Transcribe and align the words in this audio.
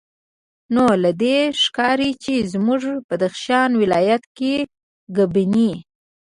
نو 0.73 0.85
له 1.03 1.11
دې 1.21 1.37
ښکاري 1.61 2.11
چې 2.23 2.33
زموږ 2.51 2.81
بدخشان 3.07 3.69
ولایت 3.81 4.23
کې 4.37 4.53
ګبیني 5.17 5.71